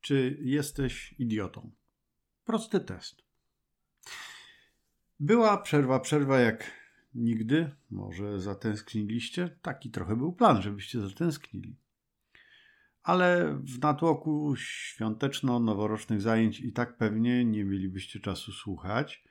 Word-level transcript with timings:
Czy 0.00 0.38
jesteś 0.40 1.14
idiotą? 1.18 1.70
Prosty 2.44 2.80
test. 2.80 3.22
Była 5.20 5.58
przerwa, 5.58 6.00
przerwa 6.00 6.40
jak 6.40 6.70
nigdy. 7.14 7.70
Może 7.90 8.40
zatęskniliście? 8.40 9.56
Taki 9.62 9.90
trochę 9.90 10.16
był 10.16 10.32
plan, 10.32 10.62
żebyście 10.62 11.00
zatęsknili. 11.00 11.76
Ale 13.02 13.58
w 13.64 13.80
natłoku 13.82 14.54
świąteczno-noworocznych 14.56 16.20
zajęć 16.20 16.60
i 16.60 16.72
tak 16.72 16.96
pewnie 16.96 17.44
nie 17.44 17.64
mielibyście 17.64 18.20
czasu 18.20 18.52
słuchać, 18.52 19.24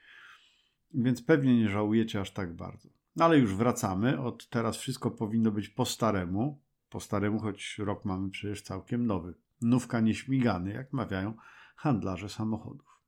więc 0.94 1.22
pewnie 1.22 1.58
nie 1.60 1.70
żałujecie 1.70 2.22
aż 2.22 2.32
tak 2.32 2.56
bardzo. 2.56 2.90
No 3.16 3.26
ale 3.26 3.38
już 3.38 3.56
wracamy. 3.56 4.20
Od 4.20 4.50
teraz 4.50 4.78
wszystko 4.78 5.12
powinno 5.12 5.52
być 5.52 5.70
po 5.70 5.86
staremu. 5.86 6.62
Po 6.90 7.00
staremu, 7.00 7.40
choć 7.40 7.78
rok 7.78 8.06
mamy 8.06 8.30
przecież 8.30 8.62
całkiem 8.62 9.06
nowy. 9.06 9.34
Nówka 9.62 10.00
nieśmigany, 10.00 10.73
jak 10.73 10.94
mawiają 10.94 11.34
handlarze 11.76 12.30
samochodów. 12.30 12.99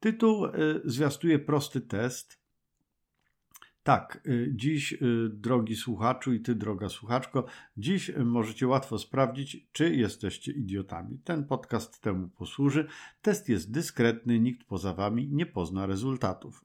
Tytuł 0.00 0.46
y, 0.46 0.50
zwiastuje 0.84 1.38
prosty 1.38 1.80
test. 1.80 2.44
Tak, 3.82 4.22
y, 4.26 4.52
dziś, 4.54 4.92
y, 4.92 4.98
drogi 5.32 5.76
słuchaczu 5.76 6.32
i 6.32 6.40
ty, 6.40 6.54
droga 6.54 6.88
słuchaczko, 6.88 7.46
dziś 7.76 8.10
możecie 8.24 8.66
łatwo 8.66 8.98
sprawdzić, 8.98 9.68
czy 9.72 9.94
jesteście 9.94 10.52
idiotami. 10.52 11.18
Ten 11.24 11.44
podcast 11.44 12.00
temu 12.00 12.28
posłuży. 12.28 12.86
Test 13.22 13.48
jest 13.48 13.72
dyskretny, 13.72 14.40
nikt 14.40 14.66
poza 14.66 14.94
wami 14.94 15.28
nie 15.28 15.46
pozna 15.46 15.86
rezultatów. 15.86 16.64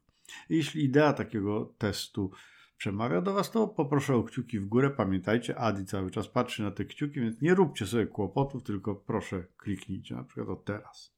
Jeśli 0.50 0.84
idea 0.84 1.14
takiego 1.14 1.74
testu 1.78 2.32
przemawia 2.80 3.22
do 3.22 3.34
Was, 3.34 3.52
to 3.52 3.68
poproszę 3.68 4.16
o 4.16 4.24
kciuki 4.24 4.60
w 4.60 4.66
górę. 4.66 4.90
Pamiętajcie, 4.90 5.58
Adi 5.58 5.86
cały 5.86 6.12
czas 6.12 6.28
patrzy 6.28 6.64
na 6.64 6.72
te 6.72 6.86
kciuki, 6.86 7.20
więc 7.20 7.42
nie 7.42 7.56
róbcie 7.56 7.88
sobie 7.88 8.08
kłopotów, 8.08 8.64
tylko 8.64 8.96
proszę 8.96 9.44
kliknijcie, 9.58 10.16
na 10.16 10.24
przykład 10.24 10.50
od 10.50 10.66
teraz. 10.66 11.14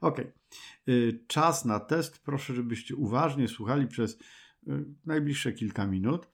Ok. 0.00 0.20
Czas 1.26 1.64
na 1.64 1.80
test. 1.80 2.18
Proszę, 2.18 2.54
żebyście 2.54 2.96
uważnie 2.96 3.48
słuchali 3.48 3.86
przez 3.86 4.18
y, 4.68 4.84
najbliższe 5.06 5.52
kilka 5.52 5.86
minut, 5.86 6.28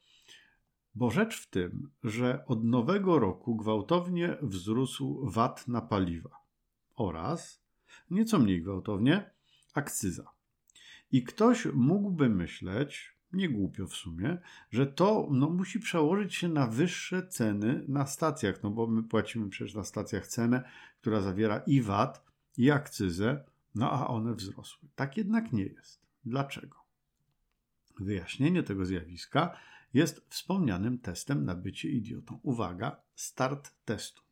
bo 0.95 1.11
rzecz 1.11 1.41
w 1.41 1.51
tym, 1.51 1.91
że 2.03 2.45
od 2.47 2.65
nowego 2.65 3.19
roku 3.19 3.57
gwałtownie 3.57 4.37
wzrósł 4.43 5.31
VAT 5.31 5.69
na 5.69 5.81
paliwa 5.81 6.37
oraz 6.97 7.65
nieco 8.11 8.39
mniej 8.39 8.63
gwałtownie 8.63 9.31
akcyza. 9.75 10.31
I 11.13 11.23
ktoś 11.23 11.67
mógłby 11.75 12.29
myśleć, 12.29 13.14
nie 13.35 13.49
głupio 13.49 13.87
w 13.87 13.95
sumie, 13.95 14.39
że 14.71 14.87
to 14.87 15.29
no, 15.31 15.51
musi 15.51 15.81
przełożyć 15.81 16.35
się 16.35 16.49
na 16.49 16.67
wyższe 16.67 17.29
ceny 17.29 17.85
na 17.89 18.07
stacjach, 18.07 18.63
no 18.63 18.71
bo 18.71 18.87
my 18.87 19.03
płacimy 19.03 19.49
przecież 19.49 19.75
na 19.75 19.85
stacjach 19.85 20.27
cenę, 20.27 20.63
która 21.01 21.21
zawiera 21.21 21.59
i 21.67 21.83
VAT, 21.83 22.25
i 22.57 22.71
akcyzę, 22.71 23.45
no 23.75 23.91
a 23.91 24.07
one 24.07 24.35
wzrosły. 24.35 24.89
Tak 24.95 25.17
jednak 25.17 25.53
nie 25.53 25.65
jest. 25.65 26.01
Dlaczego? 26.25 26.77
Wyjaśnienie 28.01 28.63
tego 28.63 28.87
zjawiska 28.87 29.57
jest 29.95 30.27
wspomnianym 30.29 30.99
testem 30.99 31.45
na 31.45 31.55
bycie 31.55 31.89
idiotą. 31.89 32.41
Uwaga, 32.43 33.01
start 33.15 33.75
testu. 33.85 34.24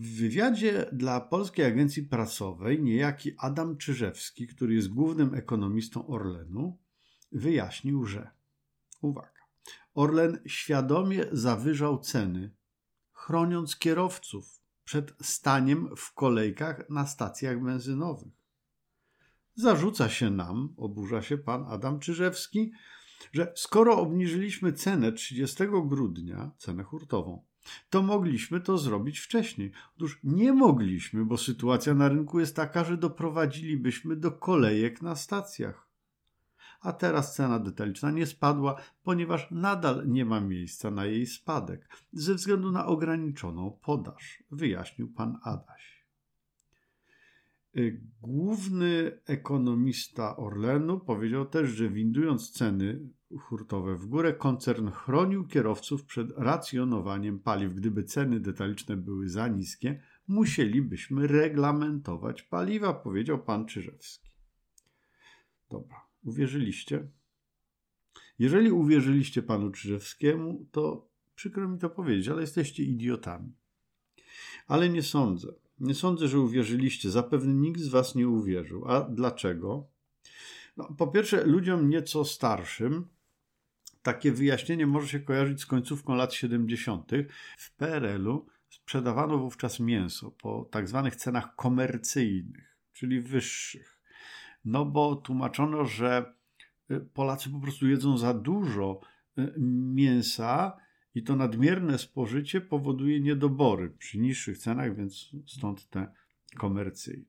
W 0.00 0.16
wywiadzie 0.16 0.86
dla 0.92 1.20
Polskiej 1.20 1.64
Agencji 1.64 2.02
Prasowej 2.02 2.82
niejaki 2.82 3.32
Adam 3.38 3.76
Czyżewski, 3.76 4.46
który 4.46 4.74
jest 4.74 4.88
głównym 4.88 5.34
ekonomistą 5.34 6.06
Orlenu, 6.06 6.78
wyjaśnił, 7.32 8.04
że 8.04 8.30
uwaga, 9.00 9.40
Orlen 9.94 10.38
świadomie 10.46 11.24
zawyżał 11.32 11.98
ceny, 11.98 12.54
chroniąc 13.12 13.78
kierowców 13.78 14.62
przed 14.84 15.12
staniem 15.22 15.88
w 15.96 16.14
kolejkach 16.14 16.90
na 16.90 17.06
stacjach 17.06 17.62
benzynowych. 17.62 18.32
Zarzuca 19.54 20.08
się 20.08 20.30
nam, 20.30 20.74
oburza 20.76 21.22
się 21.22 21.38
pan 21.38 21.64
Adam 21.68 21.98
Czyżewski, 21.98 22.72
że 23.32 23.52
skoro 23.56 23.98
obniżyliśmy 23.98 24.72
cenę 24.72 25.12
30 25.12 25.64
grudnia, 25.84 26.50
cenę 26.58 26.82
hurtową, 26.82 27.49
to 27.90 28.02
mogliśmy 28.02 28.60
to 28.60 28.78
zrobić 28.78 29.18
wcześniej. 29.18 29.72
Otóż 29.96 30.20
nie 30.24 30.52
mogliśmy, 30.52 31.24
bo 31.24 31.36
sytuacja 31.36 31.94
na 31.94 32.08
rynku 32.08 32.40
jest 32.40 32.56
taka, 32.56 32.84
że 32.84 32.96
doprowadzilibyśmy 32.96 34.16
do 34.16 34.32
kolejek 34.32 35.02
na 35.02 35.16
stacjach. 35.16 35.90
A 36.80 36.92
teraz 36.92 37.34
cena 37.34 37.58
detaliczna 37.58 38.10
nie 38.10 38.26
spadła, 38.26 38.80
ponieważ 39.02 39.48
nadal 39.50 40.08
nie 40.08 40.24
ma 40.24 40.40
miejsca 40.40 40.90
na 40.90 41.06
jej 41.06 41.26
spadek 41.26 41.88
ze 42.12 42.34
względu 42.34 42.72
na 42.72 42.86
ograniczoną 42.86 43.78
podaż, 43.82 44.42
wyjaśnił 44.50 45.08
pan 45.08 45.38
Adaś. 45.42 45.99
Y, 47.76 48.00
główny 48.20 49.20
ekonomista 49.26 50.36
Orlenu 50.36 51.00
powiedział 51.00 51.46
też, 51.46 51.70
że 51.70 51.90
windując 51.90 52.50
ceny 52.50 53.08
hurtowe 53.38 53.96
w 53.96 54.06
górę, 54.06 54.32
koncern 54.32 54.90
chronił 54.90 55.46
kierowców 55.46 56.04
przed 56.04 56.30
racjonowaniem 56.36 57.38
paliw. 57.38 57.74
Gdyby 57.74 58.04
ceny 58.04 58.40
detaliczne 58.40 58.96
były 58.96 59.28
za 59.28 59.48
niskie, 59.48 60.02
musielibyśmy 60.28 61.26
reglamentować 61.26 62.42
paliwa, 62.42 62.94
powiedział 62.94 63.44
pan 63.44 63.66
Czyżewski. 63.66 64.30
Dobra, 65.70 66.06
uwierzyliście? 66.22 67.08
Jeżeli 68.38 68.70
uwierzyliście 68.70 69.42
panu 69.42 69.70
Czyżewskiemu, 69.70 70.66
to 70.70 71.10
przykro 71.34 71.68
mi 71.68 71.78
to 71.78 71.90
powiedzieć, 71.90 72.28
ale 72.28 72.40
jesteście 72.40 72.84
idiotami. 72.84 73.52
Ale 74.66 74.88
nie 74.88 75.02
sądzę. 75.02 75.48
Nie 75.80 75.94
sądzę, 75.94 76.28
że 76.28 76.40
uwierzyliście. 76.40 77.10
Zapewne 77.10 77.54
nikt 77.54 77.80
z 77.80 77.88
was 77.88 78.14
nie 78.14 78.28
uwierzył. 78.28 78.84
A 78.88 79.00
dlaczego? 79.00 79.86
No, 80.76 80.94
po 80.98 81.06
pierwsze, 81.06 81.44
ludziom 81.44 81.90
nieco 81.90 82.24
starszym 82.24 83.08
takie 84.02 84.32
wyjaśnienie 84.32 84.86
może 84.86 85.08
się 85.08 85.20
kojarzyć 85.20 85.60
z 85.60 85.66
końcówką 85.66 86.14
lat 86.14 86.34
70. 86.34 87.10
W 87.58 87.76
PRL-u 87.76 88.46
sprzedawano 88.68 89.38
wówczas 89.38 89.80
mięso 89.80 90.30
po 90.30 90.68
tak 90.70 90.88
zwanych 90.88 91.16
cenach 91.16 91.56
komercyjnych, 91.56 92.76
czyli 92.92 93.20
wyższych. 93.20 94.00
No 94.64 94.84
bo 94.84 95.16
tłumaczono, 95.16 95.84
że 95.84 96.34
y, 96.90 97.00
Polacy 97.00 97.50
po 97.50 97.60
prostu 97.60 97.88
jedzą 97.88 98.18
za 98.18 98.34
dużo 98.34 99.00
y, 99.38 99.54
mięsa 99.94 100.76
i 101.14 101.22
to 101.22 101.36
nadmierne 101.36 101.98
spożycie 101.98 102.60
powoduje 102.60 103.20
niedobory 103.20 103.90
przy 103.90 104.18
niższych 104.18 104.58
cenach, 104.58 104.96
więc 104.96 105.30
stąd 105.46 105.90
te 105.90 106.12
komercyjne. 106.56 107.24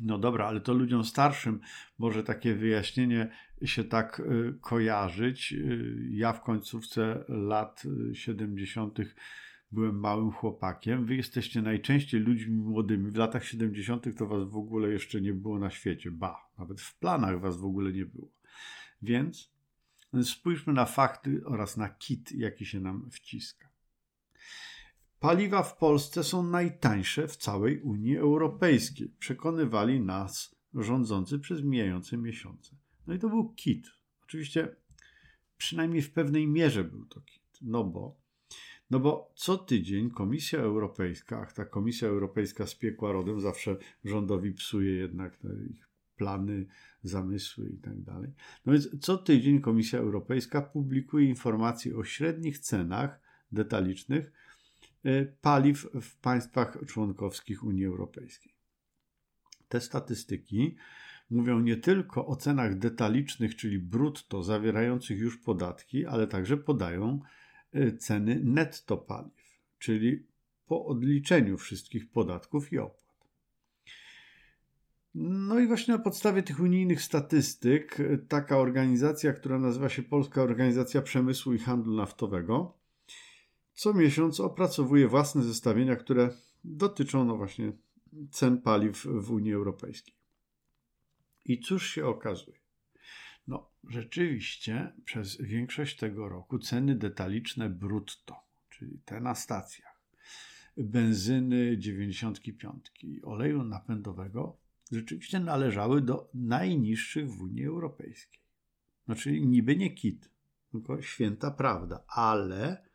No 0.00 0.18
dobra, 0.18 0.46
ale 0.46 0.60
to 0.60 0.74
ludziom 0.74 1.04
starszym 1.04 1.60
może 1.98 2.22
takie 2.22 2.54
wyjaśnienie 2.54 3.28
się 3.64 3.84
tak 3.84 4.20
y, 4.20 4.54
kojarzyć. 4.60 5.52
Y, 5.52 6.08
ja 6.10 6.32
w 6.32 6.42
końcówce 6.42 7.24
lat 7.28 7.82
70. 8.12 9.00
Y, 9.00 9.06
byłem 9.72 10.00
małym 10.00 10.30
chłopakiem. 10.30 11.04
Wy 11.04 11.16
jesteście 11.16 11.62
najczęściej 11.62 12.20
ludźmi 12.20 12.56
młodymi. 12.56 13.10
W 13.10 13.16
latach 13.16 13.44
70. 13.44 14.16
to 14.18 14.26
was 14.26 14.48
w 14.48 14.56
ogóle 14.56 14.88
jeszcze 14.88 15.20
nie 15.20 15.32
było 15.32 15.58
na 15.58 15.70
świecie. 15.70 16.10
Ba, 16.10 16.50
nawet 16.58 16.80
w 16.80 16.98
planach 16.98 17.40
was 17.40 17.56
w 17.56 17.64
ogóle 17.64 17.92
nie 17.92 18.06
było. 18.06 18.28
Więc 19.02 19.52
spójrzmy 20.22 20.72
na 20.72 20.84
fakty 20.84 21.42
oraz 21.44 21.76
na 21.76 21.88
kit, 21.88 22.32
jaki 22.32 22.66
się 22.66 22.80
nam 22.80 23.10
wciska. 23.10 23.68
Paliwa 25.20 25.62
w 25.62 25.76
Polsce 25.76 26.24
są 26.24 26.42
najtańsze 26.42 27.28
w 27.28 27.36
całej 27.36 27.80
Unii 27.80 28.16
Europejskiej. 28.16 29.14
Przekonywali 29.18 30.00
nas 30.00 30.56
rządzący 30.74 31.38
przez 31.38 31.62
mijające 31.62 32.16
miesiące. 32.16 32.76
No 33.06 33.14
i 33.14 33.18
to 33.18 33.28
był 33.28 33.54
kit. 33.54 33.86
Oczywiście 34.24 34.76
przynajmniej 35.56 36.02
w 36.02 36.12
pewnej 36.12 36.46
mierze 36.46 36.84
był 36.84 37.06
to 37.06 37.20
kit. 37.20 37.58
No 37.62 37.84
bo, 37.84 38.20
no 38.90 39.00
bo 39.00 39.32
co 39.36 39.58
tydzień 39.58 40.10
Komisja 40.10 40.58
Europejska, 40.58 41.40
ach 41.40 41.52
ta 41.52 41.64
Komisja 41.64 42.08
Europejska 42.08 42.66
spiekła 42.66 43.12
rodem, 43.12 43.40
zawsze 43.40 43.76
rządowi 44.04 44.52
psuje 44.52 44.94
jednak 44.94 45.38
ich 45.70 45.91
plany, 46.22 46.66
zamysły 47.02 47.68
i 47.68 47.76
tak. 47.76 47.94
No 48.66 48.72
więc 48.72 49.00
co 49.00 49.18
tydzień 49.18 49.60
Komisja 49.60 49.98
Europejska 49.98 50.62
publikuje 50.62 51.28
informacje 51.28 51.96
o 51.96 52.04
średnich 52.04 52.58
cenach 52.58 53.20
detalicznych 53.52 54.32
Y, 55.06 55.36
paliw 55.40 55.88
w 56.00 56.16
państwach 56.16 56.78
członkowskich 56.86 57.64
Unii 57.64 57.86
Europejskiej. 57.86 58.54
Te 59.68 59.80
statystyki 59.80 60.76
mówią 61.30 61.60
nie 61.60 61.76
tylko 61.76 62.26
o 62.26 62.36
cenach 62.36 62.78
detalicznych, 62.78 63.56
czyli 63.56 63.78
brutto 63.78 64.42
zawierających 64.42 65.18
już 65.18 65.36
podatki, 65.38 66.06
ale 66.06 66.26
także 66.26 66.56
podają 66.56 67.20
y, 67.74 67.96
ceny 67.96 68.40
netto 68.44 68.96
paliw, 68.96 69.60
czyli 69.78 70.26
po 70.66 70.86
odliczeniu 70.86 71.58
wszystkich 71.58 72.10
podatków 72.10 72.72
i 72.72 72.78
opłat. 72.78 73.01
No 75.14 75.60
i 75.60 75.66
właśnie 75.66 75.94
na 75.94 76.00
podstawie 76.00 76.42
tych 76.42 76.60
unijnych 76.60 77.02
statystyk 77.02 78.00
y, 78.00 78.26
taka 78.28 78.58
organizacja, 78.58 79.32
która 79.32 79.58
nazywa 79.58 79.88
się 79.88 80.02
Polska 80.02 80.42
Organizacja 80.42 81.02
Przemysłu 81.02 81.52
i 81.52 81.58
Handlu 81.58 81.96
Naftowego, 81.96 82.78
co 83.74 83.94
miesiąc 83.94 84.40
opracowuje 84.40 85.08
własne 85.08 85.42
zestawienia, 85.42 85.96
które 85.96 86.30
dotyczą 86.64 87.24
no 87.24 87.36
właśnie 87.36 87.72
cen 88.30 88.60
paliw 88.60 89.06
w 89.06 89.30
Unii 89.30 89.52
Europejskiej. 89.52 90.14
I 91.44 91.60
cóż 91.60 91.90
się 91.90 92.06
okazuje? 92.06 92.56
No, 93.48 93.70
rzeczywiście 93.88 94.92
przez 95.04 95.40
większość 95.40 95.96
tego 95.96 96.28
roku 96.28 96.58
ceny 96.58 96.94
detaliczne 96.94 97.70
brutto, 97.70 98.36
czyli 98.70 98.98
te 99.04 99.20
na 99.20 99.34
stacjach, 99.34 100.00
benzyny 100.76 101.78
95 101.78 102.92
i 103.02 103.22
oleju 103.22 103.64
napędowego 103.64 104.61
rzeczywiście 104.92 105.40
należały 105.40 106.00
do 106.00 106.30
najniższych 106.34 107.30
w 107.30 107.40
Unii 107.40 107.66
Europejskiej. 107.66 108.40
No, 109.08 109.14
czyli 109.14 109.46
niby 109.46 109.76
nie 109.76 109.94
kit, 109.94 110.30
tylko 110.72 111.02
święta 111.02 111.50
prawda, 111.50 112.04
ale, 112.08 112.88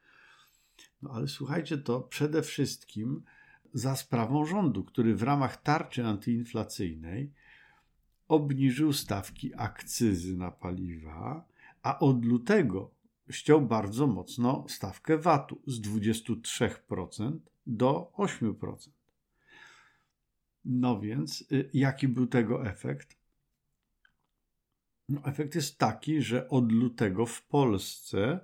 no 1.01 1.11
ale 1.13 1.27
słuchajcie, 1.27 1.77
to 1.77 2.01
przede 2.01 2.41
wszystkim 2.41 3.23
za 3.73 3.95
sprawą 3.95 4.45
rządu, 4.45 4.83
który 4.83 5.15
w 5.15 5.23
ramach 5.23 5.61
tarczy 5.61 6.05
antyinflacyjnej 6.05 7.33
obniżył 8.27 8.94
stawki 8.94 9.51
akcyzy 9.55 10.38
na 10.38 10.51
paliwa, 10.51 11.47
a 11.83 11.99
od 11.99 12.25
lutego 12.25 12.91
ściął 13.29 13.61
bardzo 13.61 14.07
mocno 14.07 14.65
stawkę 14.69 15.17
VAT-u 15.17 15.61
z 15.67 15.81
23% 15.81 17.39
do 17.67 18.11
8%. 18.17 18.96
No 20.65 21.00
więc, 21.00 21.45
y, 21.51 21.69
jaki 21.74 22.07
był 22.07 22.27
tego 22.27 22.65
efekt? 22.68 23.18
No, 25.09 25.21
efekt 25.25 25.56
jest 25.56 25.77
taki, 25.77 26.21
że 26.21 26.50
od 26.50 26.71
lutego 26.71 27.25
w 27.25 27.44
Polsce 27.45 28.39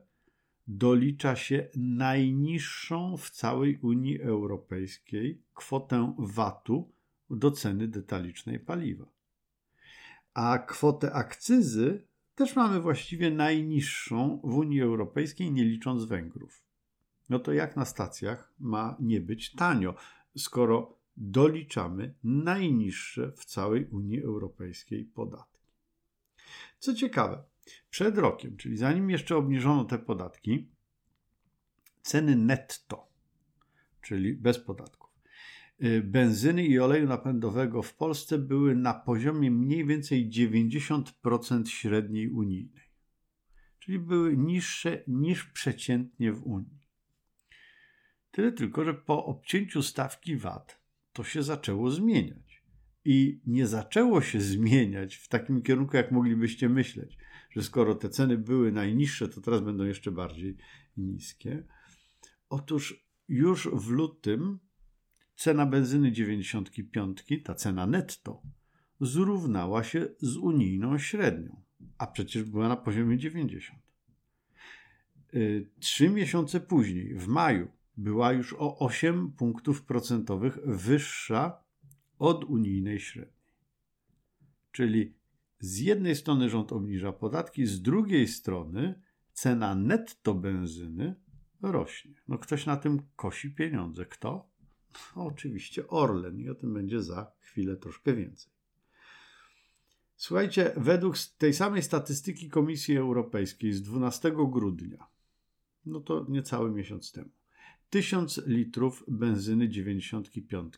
dolicza 0.68 1.36
się 1.36 1.70
najniższą 1.76 3.18
w 3.18 3.30
całej 3.30 3.78
Unii 3.78 4.22
Europejskiej 4.22 5.42
kwotę 5.54 6.16
VAT-u 6.18 6.92
do 7.30 7.52
ceny 7.52 7.88
detalicznej 7.88 8.60
paliwa. 8.60 9.06
A 10.34 10.60
kwotę 10.60 11.14
akcyzy 11.14 12.08
też 12.36 12.56
mamy 12.56 12.80
właściwie 12.80 13.32
najniższą 13.32 14.42
w 14.44 14.58
Unii 14.58 14.82
Europejskiej, 14.82 15.52
nie 15.52 15.64
licząc 15.66 16.06
Węgrów. 16.06 16.64
No 17.30 17.40
to 17.40 17.54
jak 17.54 17.76
na 17.76 17.86
stacjach 17.86 18.54
ma 18.60 18.96
nie 19.00 19.22
być 19.22 19.52
tanio, 19.52 19.96
skoro 20.38 20.98
doliczamy 21.18 22.14
najniższe 22.24 23.32
w 23.32 23.46
całej 23.46 23.86
Unii 23.86 24.24
Europejskiej 24.24 25.06
podatki. 25.06 25.64
Co 26.80 26.94
ciekawe, 26.94 27.44
przed 27.90 28.18
rokiem, 28.18 28.58
czyli 28.58 28.78
zanim 28.78 29.10
jeszcze 29.10 29.38
obniżono 29.38 29.86
te 29.86 30.00
podatki, 30.00 30.70
ceny 32.02 32.36
netto, 32.36 33.08
czyli 34.02 34.34
bez 34.34 34.60
podatków, 34.60 35.10
y, 35.84 36.02
benzyny 36.02 36.66
i 36.66 36.80
oleju 36.80 37.08
napędowego 37.08 37.82
w 37.82 37.96
Polsce 37.96 38.38
były 38.38 38.76
na 38.76 38.94
poziomie 38.94 39.52
mniej 39.52 39.86
więcej 39.86 40.30
90% 40.30 41.70
średniej 41.70 42.30
unijnej, 42.30 42.84
czyli 43.80 44.00
były 44.00 44.38
niższe 44.38 45.04
niż 45.08 45.44
przeciętnie 45.44 46.34
w 46.34 46.44
Unii. 46.44 46.84
Tyle 48.32 48.52
tylko, 48.52 48.84
że 48.84 48.94
po 48.94 49.26
obcięciu 49.26 49.84
stawki 49.84 50.38
VAT 50.38 50.83
to 51.14 51.24
się 51.24 51.44
zaczęło 51.44 51.92
zmieniać. 51.92 52.64
I 53.06 53.42
nie 53.46 53.68
zaczęło 53.68 54.22
się 54.22 54.42
zmieniać 54.42 55.16
w 55.16 55.28
takim 55.28 55.62
kierunku, 55.62 55.98
jak 55.98 56.12
moglibyście 56.12 56.70
myśleć, 56.70 57.18
że 57.50 57.64
skoro 57.64 57.96
te 57.96 58.10
ceny 58.10 58.38
były 58.38 58.72
najniższe, 58.72 59.30
to 59.30 59.42
teraz 59.42 59.62
będą 59.62 59.84
jeszcze 59.84 60.12
bardziej 60.12 60.58
niskie. 60.98 61.64
Otóż 62.50 63.06
już 63.28 63.68
w 63.68 63.90
lutym 63.90 64.60
cena 65.36 65.66
benzyny 65.66 66.12
95, 66.12 67.24
ta 67.44 67.56
cena 67.56 67.88
netto, 67.88 68.42
zrównała 69.02 69.84
się 69.84 70.08
z 70.20 70.38
unijną 70.38 70.98
średnią, 70.98 71.62
a 71.98 72.08
przecież 72.08 72.44
była 72.44 72.70
na 72.70 72.76
poziomie 72.76 73.18
90. 73.18 73.80
Y, 75.34 75.70
trzy 75.80 76.10
miesiące 76.10 76.60
później, 76.60 77.16
w 77.16 77.28
maju, 77.28 77.68
była 77.98 78.34
już 78.34 78.54
o 78.54 78.80
8 78.80 79.32
punktów 79.32 79.84
procentowych 79.84 80.60
wyższa 80.66 81.64
od 82.20 82.44
unijnej 82.44 83.00
średniej. 83.00 83.44
Czyli 84.72 85.14
z 85.60 85.80
jednej 85.80 86.16
strony 86.16 86.50
rząd 86.50 86.72
obniża 86.72 87.14
podatki, 87.14 87.66
z 87.66 87.82
drugiej 87.82 88.28
strony 88.28 89.02
cena 89.34 89.76
netto 89.76 90.34
benzyny 90.34 91.16
rośnie. 91.62 92.14
No 92.28 92.38
ktoś 92.38 92.66
na 92.66 92.78
tym 92.78 93.02
kosi 93.16 93.52
pieniądze. 93.52 94.06
Kto? 94.06 94.50
No, 95.16 95.26
oczywiście 95.26 95.88
Orlen 95.88 96.40
i 96.40 96.50
o 96.50 96.56
tym 96.56 96.74
będzie 96.74 97.02
za 97.02 97.32
chwilę 97.40 97.78
troszkę 97.78 98.14
więcej. 98.14 98.54
Słuchajcie, 100.16 100.74
według 100.78 101.18
tej 101.38 101.54
samej 101.54 101.82
statystyki 101.82 102.50
Komisji 102.50 102.98
Europejskiej 102.98 103.74
z 103.74 103.82
12 103.82 104.32
grudnia, 104.32 105.08
no 105.86 106.00
to 106.00 106.26
niecały 106.30 106.72
miesiąc 106.72 107.12
temu, 107.12 107.30
1000 107.94 108.48
litrów 108.48 109.04
benzyny 109.08 109.70
95 109.70 110.74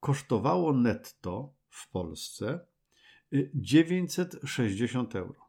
kosztowało 0.00 0.72
netto 0.72 1.54
w 1.70 1.90
Polsce 1.90 2.60
960 3.54 5.14
y, 5.14 5.18
euro. 5.18 5.48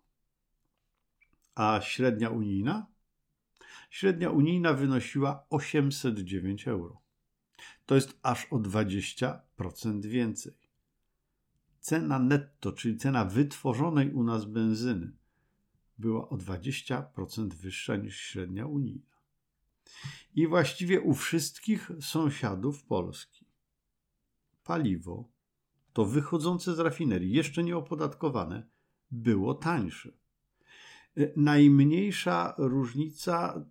A 1.56 1.82
średnia 1.84 2.30
unijna? 2.30 2.88
Średnia 3.90 4.30
unijna 4.30 4.74
wynosiła 4.74 5.46
809 5.50 6.68
euro. 6.68 7.02
To 7.86 7.96
jest 7.96 8.20
aż 8.24 8.46
o 8.46 8.56
20% 8.56 10.06
więcej. 10.06 10.54
Cena 11.80 12.20
netto, 12.20 12.72
czyli 12.72 12.98
cena 12.98 13.26
wytworzonej 13.26 14.12
u 14.12 14.24
nas 14.24 14.46
benzyny, 14.46 15.12
była 15.98 16.30
o 16.30 16.38
20% 16.38 17.54
wyższa 17.54 17.96
niż 17.96 18.18
średnia 18.18 18.66
unijna 18.66 19.10
i 20.36 20.48
właściwie 20.48 21.02
u 21.02 21.14
wszystkich 21.14 21.92
sąsiadów 22.02 22.84
Polski. 22.84 23.46
Paliwo, 24.64 25.30
to 25.94 26.06
wychodzące 26.06 26.76
z 26.76 26.80
rafinerii, 26.80 27.32
jeszcze 27.32 27.64
nieopodatkowane, 27.64 28.68
było 29.12 29.54
tańsze. 29.54 30.12
E, 31.18 31.32
najmniejsza 31.36 32.54
różnica 32.58 33.66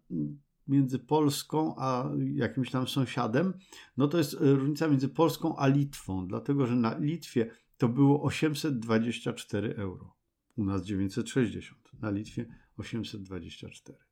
między 0.69 0.99
Polską 0.99 1.75
a 1.79 2.11
jakimś 2.35 2.71
tam 2.71 2.89
sąsiadem, 2.89 3.55
no 3.97 4.09
to 4.09 4.19
jest 4.19 4.37
różnica 4.41 4.89
między 4.89 5.09
Polską 5.09 5.57
a 5.57 5.67
Litwą, 5.67 6.27
dlatego 6.27 6.67
że 6.67 6.77
na 6.77 6.99
Litwie 6.99 7.51
to 7.77 7.89
było 7.89 8.23
824 8.23 9.75
euro, 9.75 10.17
u 10.57 10.65
nas 10.65 10.83
960, 10.83 11.93
na 12.01 12.11
Litwie 12.11 12.47
824. 12.77 14.08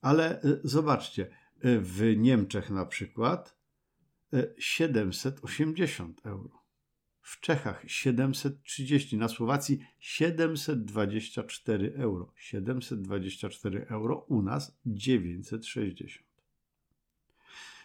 Ale 0.00 0.42
y, 0.44 0.60
zobaczcie, 0.64 1.30
y, 1.64 1.80
w 1.80 2.16
Niemczech 2.16 2.70
na 2.70 2.86
przykład 2.86 3.60
780 4.58 6.18
y, 6.18 6.22
euro. 6.28 6.60
W 7.20 7.40
Czechach 7.40 7.82
730, 7.86 9.16
na 9.16 9.28
Słowacji 9.28 9.80
724 9.98 11.94
euro. 11.96 12.32
724 12.36 13.86
euro, 13.88 14.16
u 14.28 14.42
nas 14.42 14.78
960. 14.86 16.26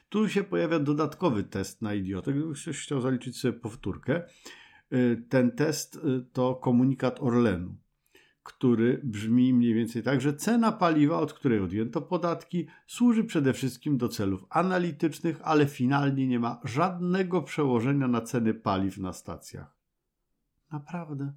Tu 0.10 0.30
się 0.30 0.44
pojawia 0.44 0.80
dodatkowy 0.80 1.44
test 1.44 1.82
na 1.82 1.94
idiotę. 1.94 2.34
Gdybyś 2.34 2.66
chciał 2.66 3.02
zaliczyć 3.02 3.38
sobie 3.38 3.60
powtórkę, 3.60 4.24
ten 5.30 5.52
test 5.52 6.00
to 6.34 6.56
komunikat 6.56 7.22
Orlenu 7.22 7.76
który 8.46 9.02
brzmi 9.04 9.54
mniej 9.54 9.74
więcej 9.74 10.04
tak, 10.04 10.22
że 10.22 10.34
cena 10.34 10.72
paliwa, 10.72 11.20
od 11.20 11.34
której 11.34 11.60
odjęto 11.60 12.02
podatki, 12.02 12.68
służy 12.88 13.24
przede 13.24 13.54
wszystkim 13.54 13.98
do 13.98 14.10
celów 14.10 14.46
analitycznych, 14.50 15.40
ale 15.44 15.66
finalnie 15.66 16.28
nie 16.28 16.40
ma 16.40 16.62
żadnego 16.64 17.42
przełożenia 17.42 18.08
na 18.08 18.22
ceny 18.22 18.54
paliw 18.54 18.98
na 18.98 19.14
stacjach. 19.14 19.76
Naprawdę. 20.72 21.34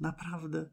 Naprawdę. 0.00 0.70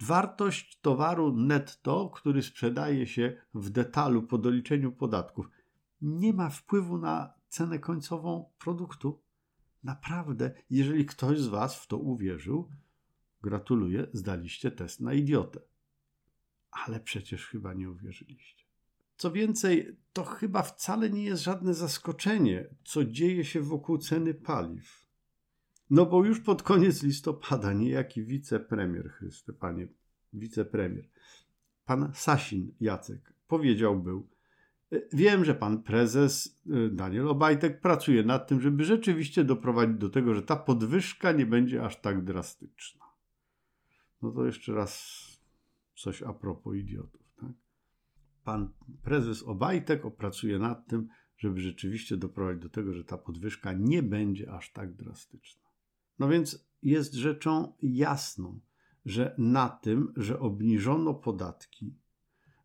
Wartość 0.00 0.80
towaru 0.80 1.36
netto, 1.36 2.10
który 2.14 2.42
sprzedaje 2.42 3.06
się 3.06 3.36
w 3.54 3.70
detalu 3.70 4.22
po 4.22 4.38
doliczeniu 4.38 4.92
podatków, 4.92 5.50
nie 6.02 6.32
ma 6.32 6.50
wpływu 6.50 6.98
na 6.98 7.32
cenę 7.48 7.78
końcową 7.78 8.50
produktu. 8.58 9.20
Naprawdę, 9.84 10.50
jeżeli 10.70 11.06
ktoś 11.06 11.40
z 11.40 11.48
Was 11.48 11.76
w 11.76 11.86
to 11.86 11.98
uwierzył, 11.98 12.68
Gratuluję, 13.42 14.06
zdaliście 14.12 14.70
test 14.70 15.00
na 15.00 15.12
idiotę. 15.14 15.60
Ale 16.70 17.00
przecież 17.00 17.46
chyba 17.46 17.74
nie 17.74 17.90
uwierzyliście. 17.90 18.64
Co 19.16 19.30
więcej, 19.30 19.96
to 20.12 20.24
chyba 20.24 20.62
wcale 20.62 21.10
nie 21.10 21.24
jest 21.24 21.42
żadne 21.42 21.74
zaskoczenie, 21.74 22.68
co 22.84 23.04
dzieje 23.04 23.44
się 23.44 23.60
wokół 23.60 23.98
ceny 23.98 24.34
paliw. 24.34 25.08
No 25.90 26.06
bo 26.06 26.24
już 26.24 26.40
pod 26.40 26.62
koniec 26.62 27.02
listopada 27.02 27.72
niejaki 27.72 28.24
wicepremier, 28.24 29.10
Chryste, 29.10 29.52
panie 29.52 29.88
wicepremier, 30.32 31.08
pan 31.84 32.10
Sasin 32.14 32.74
Jacek 32.80 33.32
powiedział 33.48 34.02
był, 34.02 34.28
Wiem, 35.12 35.44
że 35.44 35.54
pan 35.54 35.82
prezes 35.82 36.60
y, 36.66 36.90
Daniel 36.90 37.28
Obajtek 37.28 37.80
pracuje 37.80 38.22
nad 38.22 38.48
tym, 38.48 38.60
żeby 38.60 38.84
rzeczywiście 38.84 39.44
doprowadzić 39.44 39.96
do 39.96 40.08
tego, 40.08 40.34
że 40.34 40.42
ta 40.42 40.56
podwyżka 40.56 41.32
nie 41.32 41.46
będzie 41.46 41.84
aż 41.84 42.00
tak 42.00 42.24
drastyczna. 42.24 43.04
No 44.22 44.32
to 44.32 44.46
jeszcze 44.46 44.74
raz 44.74 45.22
coś 45.96 46.22
a 46.22 46.32
propos 46.32 46.76
idiotów. 46.76 47.22
Tak? 47.40 47.52
Pan 48.44 48.72
prezes 49.02 49.42
Obajtek 49.42 50.04
opracuje 50.04 50.58
nad 50.58 50.86
tym, 50.86 51.08
żeby 51.36 51.60
rzeczywiście 51.60 52.16
doprowadzić 52.16 52.62
do 52.62 52.68
tego, 52.68 52.94
że 52.94 53.04
ta 53.04 53.18
podwyżka 53.18 53.72
nie 53.72 54.02
będzie 54.02 54.52
aż 54.52 54.72
tak 54.72 54.94
drastyczna. 54.94 55.68
No 56.18 56.28
więc 56.28 56.68
jest 56.82 57.14
rzeczą 57.14 57.72
jasną, 57.82 58.60
że 59.04 59.34
na 59.38 59.68
tym, 59.68 60.12
że 60.16 60.40
obniżono 60.40 61.14
podatki, 61.14 61.94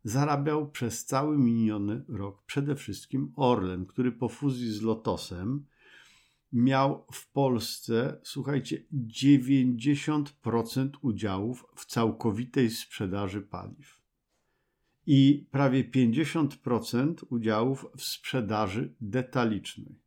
zarabiał 0.04 0.70
przez 0.70 1.04
cały 1.04 1.38
miniony 1.38 2.04
rok 2.08 2.44
przede 2.46 2.76
wszystkim 2.76 3.32
Orlen, 3.36 3.86
który 3.86 4.12
po 4.12 4.28
fuzji 4.28 4.72
z 4.72 4.82
Lotosem 4.82 5.66
miał 6.54 7.06
w 7.12 7.32
Polsce, 7.32 8.20
słuchajcie, 8.22 8.84
90% 8.92 10.90
udziałów 11.02 11.66
w 11.76 11.86
całkowitej 11.86 12.70
sprzedaży 12.70 13.42
paliw 13.42 14.04
i 15.06 15.46
prawie 15.50 15.84
50% 15.90 17.14
udziałów 17.30 17.86
w 17.96 18.02
sprzedaży 18.02 18.94
detalicznej. 19.00 19.98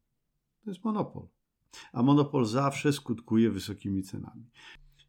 To 0.63 0.69
jest 0.69 0.83
monopol. 0.83 1.27
A 1.93 2.03
monopol 2.03 2.45
zawsze 2.45 2.93
skutkuje 2.93 3.51
wysokimi 3.51 4.03
cenami. 4.03 4.49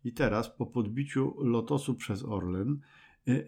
I 0.05 0.13
teraz 0.13 0.51
po 0.51 0.67
podbiciu 0.67 1.35
Lotosu 1.39 1.95
przez 1.95 2.25
Orlen 2.25 2.81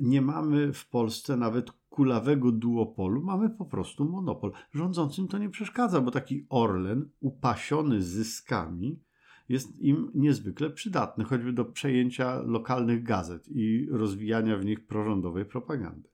nie 0.00 0.22
mamy 0.22 0.72
w 0.72 0.88
Polsce 0.88 1.36
nawet 1.36 1.72
kulawego 1.88 2.52
duopolu, 2.52 3.22
mamy 3.22 3.50
po 3.50 3.64
prostu 3.64 4.04
monopol. 4.04 4.52
Rządzącym 4.74 5.28
to 5.28 5.38
nie 5.38 5.50
przeszkadza, 5.50 6.00
bo 6.00 6.10
taki 6.10 6.46
Orlen 6.48 7.08
upasiony 7.20 8.02
zyskami 8.02 9.00
jest 9.48 9.78
im 9.78 10.10
niezwykle 10.14 10.70
przydatny, 10.70 11.24
choćby 11.24 11.52
do 11.52 11.64
przejęcia 11.64 12.42
lokalnych 12.42 13.02
gazet 13.02 13.48
i 13.48 13.88
rozwijania 13.90 14.56
w 14.56 14.64
nich 14.64 14.86
prorządowej 14.86 15.44
propagandy. 15.44 16.08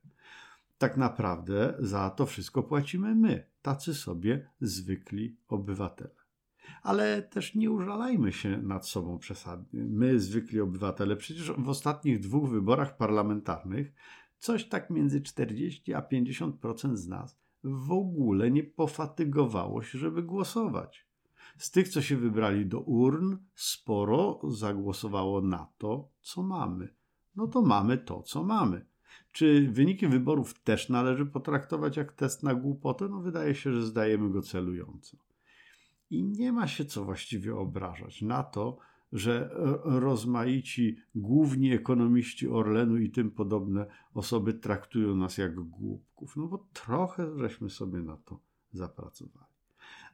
Tak 0.79 0.97
naprawdę 0.97 1.75
za 1.79 2.11
to 2.11 2.27
wszystko 2.27 2.63
płacimy 2.63 3.15
my, 3.15 3.47
tacy 3.63 3.95
sobie 3.95 4.51
zwykli 4.61 5.37
obywatele 5.49 6.26
ale 6.83 7.23
też 7.23 7.55
nie 7.55 7.71
użalajmy 7.71 8.33
się 8.33 8.59
nad 8.63 8.89
sobą 8.89 9.19
przesadnie. 9.19 9.85
My, 9.85 10.21
zwykli 10.21 10.61
obywatele, 10.61 11.17
przecież 11.17 11.53
w 11.53 11.69
ostatnich 11.69 12.21
dwóch 12.21 12.51
wyborach 12.51 12.97
parlamentarnych 12.97 13.93
coś 14.39 14.69
tak 14.69 14.91
między 14.91 15.21
40 15.21 15.95
a 15.95 16.01
50% 16.01 16.97
z 16.97 17.09
nas 17.09 17.39
w 17.65 17.93
ogóle 17.93 18.51
nie 18.51 18.65
pofatygowało 18.65 19.83
się, 19.83 19.99
żeby 19.99 20.23
głosować. 20.23 21.07
Z 21.59 21.71
tych, 21.71 21.89
co 21.89 22.03
się 22.03 22.17
wybrali 22.17 22.67
do 22.67 22.81
urn, 22.81 23.37
sporo 23.55 24.41
zagłosowało 24.49 25.41
na 25.41 25.69
to, 25.79 26.09
co 26.21 26.43
mamy. 26.43 26.95
No 27.37 27.47
to 27.47 27.63
mamy 27.63 27.99
to, 27.99 28.23
co 28.23 28.45
mamy. 28.45 28.87
Czy 29.33 29.69
wyniki 29.73 30.09
wyborów 30.09 30.63
też 30.63 30.89
należy 30.89 31.27
potraktować 31.27 31.97
jak 31.97 32.13
test 32.13 32.43
na 32.43 32.55
głupotę? 32.55 33.09
No 33.09 33.21
wydaje 33.21 33.55
się, 33.55 33.73
że 33.73 33.87
zdajemy 33.87 34.31
go 34.31 34.43
celująco. 34.43 35.17
I 36.11 36.25
nie 36.25 36.53
ma 36.53 36.67
się 36.67 36.85
co 36.85 37.05
właściwie 37.05 37.57
obrażać 37.57 38.23
na 38.23 38.43
to, 38.43 38.79
że 39.13 39.51
rozmaici 39.85 40.97
główni 41.15 41.73
ekonomiści 41.73 42.49
Orlenu 42.49 42.97
i 42.97 43.11
tym 43.11 43.31
podobne 43.31 43.87
osoby 44.15 44.55
traktują 44.55 45.17
nas 45.17 45.39
jak 45.39 45.55
głupków. 45.55 46.37
No 46.37 46.47
bo 46.47 46.69
trochę 46.73 47.39
żeśmy 47.39 47.71
sobie 47.71 47.99
na 47.99 48.17
to 48.17 48.41
zapracowali. 48.73 49.47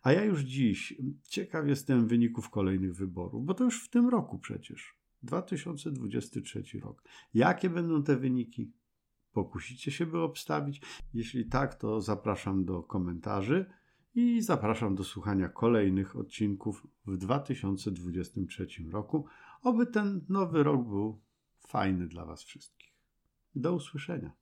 A 0.03 0.13
ja 0.13 0.25
już 0.25 0.41
dziś 0.41 0.95
ciekaw 1.23 1.69
jestem 1.69 2.07
wyników 2.09 2.51
kolejnych 2.51 2.95
wyborów, 2.95 3.45
bo 3.45 3.55
to 3.55 3.65
już 3.65 3.85
w 3.85 3.89
tym 3.89 4.09
roku 4.09 4.39
przecież. 4.39 4.97
2023 5.23 6.81
rok. 6.81 7.05
Jakie 7.35 7.71
będą 7.71 8.03
te 8.03 8.17
wyniki? 8.17 8.73
Pokusicie 9.33 9.91
się, 9.91 10.07
by 10.07 10.19
obstawić? 10.19 10.83
Jeśli 11.15 11.47
tak, 11.47 11.75
to 11.75 12.01
zapraszam 12.01 12.65
do 12.65 12.83
komentarzy 12.83 13.67
i 14.15 14.43
zapraszam 14.43 14.95
do 14.95 15.05
słuchania 15.05 15.49
kolejnych 15.49 16.17
odcinków 16.17 16.87
w 17.07 17.17
2023 17.17 18.67
roku. 18.91 19.27
Oby 19.63 19.87
ten 19.87 20.25
nowy 20.29 20.63
rok 20.63 20.89
był 20.89 21.21
fajny 21.67 22.07
dla 22.09 22.25
Was 22.25 22.43
wszystkich. 22.43 22.93
Do 23.55 23.75
usłyszenia. 23.75 24.42